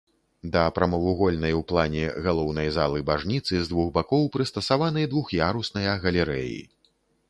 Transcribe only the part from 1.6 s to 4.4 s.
плане галоўнай залы бажніцы з двух бакоў